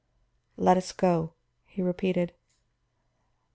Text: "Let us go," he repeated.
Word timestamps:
"Let 0.57 0.77
us 0.77 0.91
go," 0.93 1.33
he 1.67 1.83
repeated. 1.83 2.33